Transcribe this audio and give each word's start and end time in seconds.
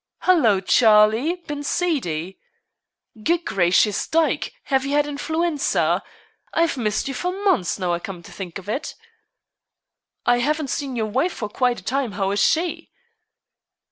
"Hallo, 0.21 0.59
Charlie! 0.61 1.35
Been 1.45 1.61
seedy?" 1.63 2.39
"Good 3.21 3.45
gracious, 3.45 4.07
Dyke! 4.07 4.51
have 4.63 4.83
you 4.83 4.93
had 4.95 5.05
influenza? 5.05 6.01
I've 6.55 6.75
missed 6.75 7.07
you 7.07 7.13
for 7.13 7.31
months, 7.31 7.77
now 7.77 7.93
I 7.93 7.99
come 7.99 8.23
to 8.23 8.31
think 8.31 8.57
of 8.57 8.67
it." 8.67 8.95
"I 10.25 10.39
haven't 10.39 10.71
seen 10.71 10.95
your 10.95 11.05
wife 11.05 11.33
for 11.33 11.49
quite 11.49 11.79
a 11.79 11.83
time. 11.83 12.13
How 12.13 12.31
is 12.31 12.39
she?" 12.39 12.89